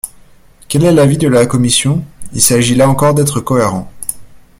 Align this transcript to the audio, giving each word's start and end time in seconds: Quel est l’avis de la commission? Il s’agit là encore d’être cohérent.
Quel 0.67 0.83
est 0.85 0.91
l’avis 0.91 1.19
de 1.19 1.27
la 1.27 1.45
commission? 1.45 2.03
Il 2.33 2.41
s’agit 2.41 2.73
là 2.73 2.89
encore 2.89 3.13
d’être 3.13 3.39
cohérent. 3.39 3.87